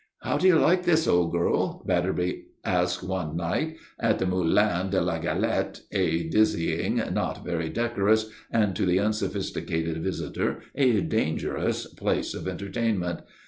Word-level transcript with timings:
"How 0.23 0.39
do 0.39 0.47
you 0.47 0.57
like 0.57 0.83
this, 0.83 1.07
old 1.07 1.31
girl?" 1.31 1.83
Batterby 1.85 2.45
asked 2.65 3.03
one 3.03 3.35
night, 3.37 3.77
at 3.99 4.17
the 4.17 4.25
Moulin 4.25 4.89
de 4.89 4.99
la 4.99 5.19
Galette, 5.19 5.81
a 5.91 6.27
dizzying, 6.27 6.95
not 7.13 7.45
very 7.45 7.69
decorous, 7.69 8.31
and 8.49 8.75
to 8.75 8.87
the 8.87 8.97
unsophisticated 8.97 10.03
visitor 10.03 10.63
a 10.73 11.01
dangerous 11.01 11.85
place 11.85 12.33
of 12.33 12.47
entertainment. 12.47 13.19